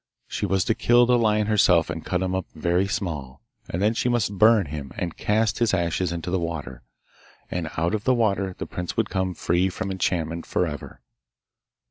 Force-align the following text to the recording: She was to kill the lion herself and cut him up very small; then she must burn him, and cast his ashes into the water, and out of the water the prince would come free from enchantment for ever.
She 0.27 0.47
was 0.47 0.65
to 0.65 0.73
kill 0.73 1.05
the 1.05 1.15
lion 1.15 1.45
herself 1.45 1.91
and 1.91 2.03
cut 2.03 2.23
him 2.23 2.33
up 2.33 2.47
very 2.55 2.87
small; 2.87 3.39
then 3.71 3.93
she 3.93 4.09
must 4.09 4.35
burn 4.39 4.65
him, 4.65 4.91
and 4.97 5.15
cast 5.15 5.59
his 5.59 5.75
ashes 5.75 6.11
into 6.11 6.31
the 6.31 6.39
water, 6.39 6.81
and 7.51 7.69
out 7.77 7.93
of 7.93 8.03
the 8.03 8.15
water 8.15 8.55
the 8.57 8.65
prince 8.65 8.97
would 8.97 9.11
come 9.11 9.35
free 9.35 9.69
from 9.69 9.91
enchantment 9.91 10.47
for 10.47 10.65
ever. 10.65 11.01